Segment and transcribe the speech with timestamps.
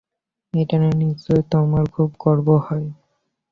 [0.53, 2.87] এটা নিয়ে নিশ্চয় তোমার খুব গর্ব হয়।